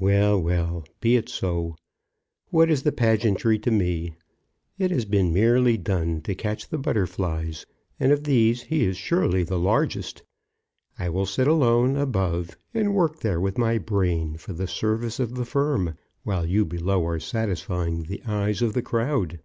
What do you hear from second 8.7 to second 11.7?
is surely the largest. I will sit